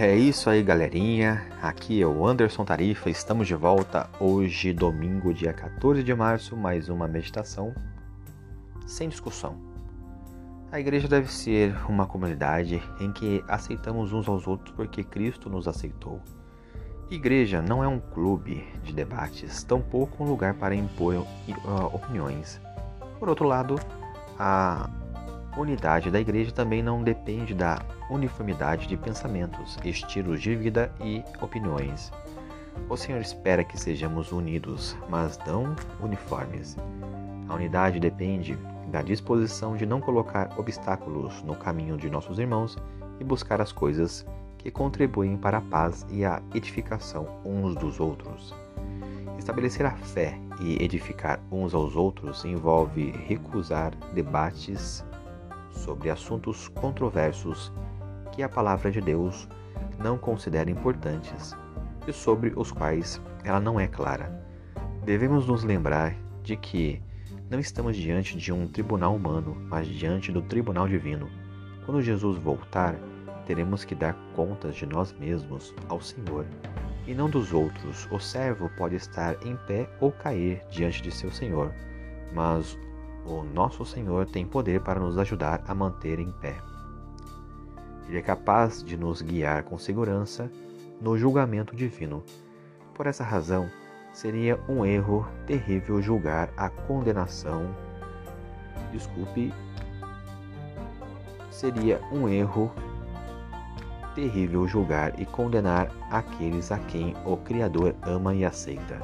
É 0.00 0.14
isso 0.14 0.48
aí, 0.48 0.62
galerinha. 0.62 1.44
Aqui 1.60 2.00
é 2.00 2.06
o 2.06 2.24
Anderson 2.24 2.64
Tarifa. 2.64 3.10
Estamos 3.10 3.48
de 3.48 3.56
volta 3.56 4.08
hoje, 4.20 4.72
domingo, 4.72 5.34
dia 5.34 5.52
14 5.52 6.04
de 6.04 6.14
março, 6.14 6.56
mais 6.56 6.88
uma 6.88 7.08
meditação 7.08 7.74
sem 8.86 9.08
discussão. 9.08 9.56
A 10.70 10.78
igreja 10.78 11.08
deve 11.08 11.32
ser 11.32 11.74
uma 11.88 12.06
comunidade 12.06 12.80
em 13.00 13.10
que 13.10 13.42
aceitamos 13.48 14.12
uns 14.12 14.28
aos 14.28 14.46
outros 14.46 14.72
porque 14.76 15.02
Cristo 15.02 15.50
nos 15.50 15.66
aceitou. 15.66 16.22
Igreja 17.10 17.60
não 17.60 17.82
é 17.82 17.88
um 17.88 17.98
clube 17.98 18.68
de 18.84 18.92
debates, 18.92 19.64
tampouco 19.64 20.22
um 20.22 20.28
lugar 20.28 20.54
para 20.54 20.76
impor 20.76 21.16
uh, 21.16 21.24
opiniões. 21.92 22.60
Por 23.18 23.28
outro 23.28 23.48
lado, 23.48 23.74
a 24.38 24.88
unidade 25.56 26.08
da 26.08 26.20
igreja 26.20 26.52
também 26.52 26.84
não 26.84 27.02
depende 27.02 27.52
da 27.52 27.84
uniformidade 28.10 28.86
de 28.86 28.96
pensamentos, 28.96 29.78
estilos 29.84 30.40
de 30.40 30.54
vida 30.54 30.92
e 31.00 31.22
opiniões. 31.40 32.10
O 32.88 32.96
Senhor 32.96 33.20
espera 33.20 33.64
que 33.64 33.78
sejamos 33.78 34.32
unidos, 34.32 34.96
mas 35.08 35.38
não 35.46 35.74
uniformes. 36.00 36.76
A 37.48 37.54
unidade 37.54 37.98
depende 37.98 38.58
da 38.90 39.02
disposição 39.02 39.76
de 39.76 39.84
não 39.84 40.00
colocar 40.00 40.58
obstáculos 40.58 41.42
no 41.42 41.54
caminho 41.54 41.96
de 41.96 42.08
nossos 42.08 42.38
irmãos 42.38 42.76
e 43.20 43.24
buscar 43.24 43.60
as 43.60 43.72
coisas 43.72 44.26
que 44.56 44.70
contribuem 44.70 45.36
para 45.36 45.58
a 45.58 45.62
paz 45.62 46.06
e 46.10 46.24
a 46.24 46.42
edificação 46.54 47.28
uns 47.44 47.74
dos 47.74 48.00
outros. 48.00 48.54
Estabelecer 49.38 49.86
a 49.86 49.92
fé 49.92 50.38
e 50.60 50.82
edificar 50.82 51.40
uns 51.50 51.74
aos 51.74 51.94
outros 51.94 52.44
envolve 52.44 53.12
recusar 53.26 53.94
debates 54.12 55.04
sobre 55.70 56.10
assuntos 56.10 56.68
controversos 56.68 57.72
que 58.38 58.42
a 58.44 58.48
palavra 58.48 58.88
de 58.88 59.00
Deus 59.00 59.48
não 59.98 60.16
considera 60.16 60.70
importantes 60.70 61.56
e 62.06 62.12
sobre 62.12 62.52
os 62.54 62.70
quais 62.70 63.20
ela 63.42 63.58
não 63.58 63.80
é 63.80 63.88
clara. 63.88 64.30
Devemos 65.04 65.48
nos 65.48 65.64
lembrar 65.64 66.14
de 66.44 66.56
que 66.56 67.02
não 67.50 67.58
estamos 67.58 67.96
diante 67.96 68.38
de 68.38 68.52
um 68.52 68.68
tribunal 68.68 69.16
humano, 69.16 69.56
mas 69.68 69.88
diante 69.88 70.30
do 70.30 70.40
tribunal 70.40 70.86
divino. 70.86 71.28
Quando 71.84 72.00
Jesus 72.00 72.38
voltar, 72.38 72.94
teremos 73.44 73.84
que 73.84 73.96
dar 73.96 74.14
contas 74.36 74.76
de 74.76 74.86
nós 74.86 75.12
mesmos 75.18 75.74
ao 75.88 76.00
Senhor 76.00 76.46
e 77.08 77.14
não 77.16 77.28
dos 77.28 77.52
outros. 77.52 78.06
O 78.12 78.20
servo 78.20 78.70
pode 78.78 78.94
estar 78.94 79.34
em 79.44 79.56
pé 79.66 79.90
ou 79.98 80.12
cair 80.12 80.62
diante 80.70 81.02
de 81.02 81.10
seu 81.10 81.32
Senhor, 81.32 81.74
mas 82.32 82.78
o 83.26 83.42
nosso 83.42 83.84
Senhor 83.84 84.26
tem 84.26 84.46
poder 84.46 84.80
para 84.82 85.00
nos 85.00 85.18
ajudar 85.18 85.60
a 85.66 85.74
manter 85.74 86.20
em 86.20 86.30
pé. 86.30 86.56
Ele 88.08 88.18
é 88.18 88.22
capaz 88.22 88.82
de 88.82 88.96
nos 88.96 89.20
guiar 89.20 89.62
com 89.64 89.78
segurança 89.78 90.50
no 91.00 91.16
julgamento 91.18 91.76
divino. 91.76 92.24
Por 92.94 93.06
essa 93.06 93.22
razão, 93.22 93.70
seria 94.12 94.58
um 94.68 94.84
erro 94.84 95.26
terrível 95.46 96.00
julgar 96.00 96.50
a 96.56 96.70
condenação. 96.70 97.74
Desculpe, 98.90 99.52
seria 101.50 102.00
um 102.10 102.28
erro 102.28 102.72
terrível 104.14 104.66
julgar 104.66 105.20
e 105.20 105.24
condenar 105.24 105.92
aqueles 106.10 106.72
a 106.72 106.78
quem 106.78 107.14
o 107.24 107.36
Criador 107.36 107.94
ama 108.02 108.34
e 108.34 108.44
aceita. 108.44 109.00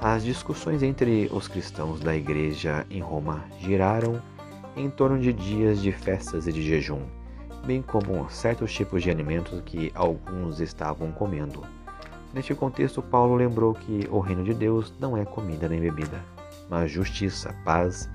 As 0.00 0.24
discussões 0.24 0.82
entre 0.82 1.30
os 1.32 1.46
cristãos 1.46 2.00
da 2.00 2.16
igreja 2.16 2.84
em 2.90 3.00
Roma 3.00 3.44
giraram 3.60 4.20
em 4.74 4.90
torno 4.90 5.20
de 5.20 5.32
dias 5.32 5.80
de 5.80 5.92
festas 5.92 6.48
e 6.48 6.52
de 6.52 6.60
jejum, 6.60 7.02
bem 7.64 7.82
como 7.82 8.28
certos 8.30 8.72
tipos 8.72 9.02
de 9.02 9.10
alimentos 9.10 9.60
que 9.64 9.90
alguns 9.94 10.60
estavam 10.60 11.12
comendo. 11.12 11.62
Neste 12.34 12.54
contexto, 12.54 13.02
Paulo 13.02 13.34
lembrou 13.34 13.74
que 13.74 14.08
o 14.10 14.20
reino 14.20 14.42
de 14.42 14.54
Deus 14.54 14.92
não 14.98 15.16
é 15.16 15.24
comida 15.24 15.68
nem 15.68 15.80
bebida, 15.80 16.24
mas 16.68 16.90
justiça, 16.90 17.54
paz 17.64 18.08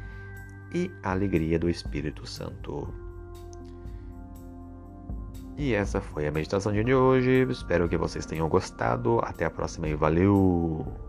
e 0.74 0.92
alegria 1.04 1.60
do 1.60 1.70
Espírito 1.70 2.26
Santo. 2.26 2.88
E 5.58 5.74
essa 5.74 6.00
foi 6.00 6.28
a 6.28 6.32
meditação 6.32 6.72
de 6.72 6.94
hoje. 6.94 7.48
Espero 7.50 7.90
que 7.90 7.98
vocês 7.98 8.26
tenham 8.26 8.48
gostado. 8.48 9.20
Até 9.24 9.46
a 9.46 9.50
próxima 9.50 9.88
e 9.88 9.96
valeu! 9.96 11.07